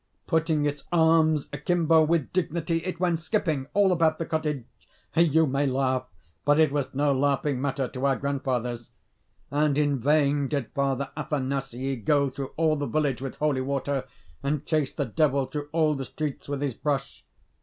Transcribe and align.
Putting 0.25 0.65
its 0.65 0.83
arms 0.91 1.45
akimbo, 1.53 2.03
with 2.03 2.33
dignity, 2.33 2.77
it 2.83 2.99
went 2.99 3.19
skipping 3.19 3.67
all 3.75 3.91
about 3.91 4.17
the 4.17 4.25
cottage 4.25 4.65
you 5.15 5.45
may 5.45 5.67
laugh, 5.67 6.07
but 6.43 6.59
it 6.59 6.71
was 6.71 6.95
no 6.95 7.13
laughing 7.15 7.61
matter 7.61 7.87
to 7.89 8.07
our 8.07 8.15
grandfathers. 8.15 8.89
And 9.51 9.77
in 9.77 9.99
vain 9.99 10.47
did 10.47 10.71
Father 10.73 11.11
Athanasii 11.15 11.97
go 12.03 12.31
through 12.31 12.51
all 12.57 12.75
the 12.77 12.87
village 12.87 13.21
with 13.21 13.35
holy 13.35 13.61
water, 13.61 14.05
and 14.41 14.65
chase 14.65 14.91
the 14.91 15.05
Devil 15.05 15.45
through 15.45 15.69
all 15.71 15.93
the 15.93 16.05
streets 16.05 16.49
with 16.49 16.61
his 16.63 16.73
brush. 16.73 17.23